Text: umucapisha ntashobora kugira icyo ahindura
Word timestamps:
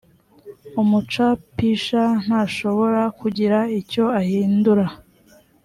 umucapisha 0.81 2.01
ntashobora 2.25 3.01
kugira 3.19 3.57
icyo 3.79 4.05
ahindura 4.19 4.85